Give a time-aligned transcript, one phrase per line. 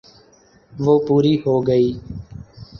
[0.73, 1.89] وہ پوری ہو گئی۔